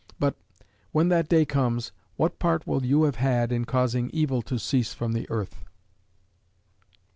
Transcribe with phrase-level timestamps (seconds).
[0.19, 0.35] But,
[0.91, 4.95] when that day comes, what part will you have had in causing evil to cease
[4.95, 5.63] from the earth?